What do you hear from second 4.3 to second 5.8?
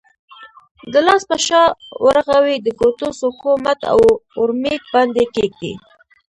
اورمیږ باندې کېږدئ.